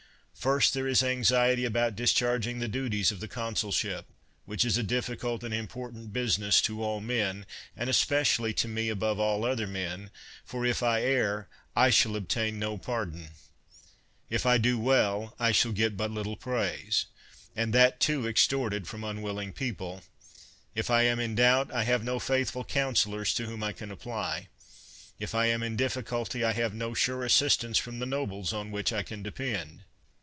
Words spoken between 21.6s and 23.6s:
I have no faithful counselors to